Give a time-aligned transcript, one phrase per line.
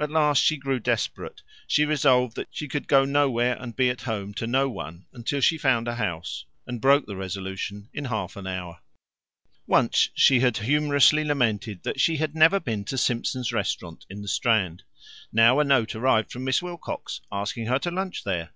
[0.00, 4.00] At last she grew desperate; she resolved that she would go nowhere and be at
[4.00, 8.34] home to no one until she found a house, and broke the resolution in half
[8.34, 8.80] an hour.
[9.64, 14.26] Once she had humorously lamented that she had never been to Simpson's restaurant in the
[14.26, 14.82] Strand.
[15.30, 18.50] Now a note arrived from Miss Wilcox, asking her to lunch there.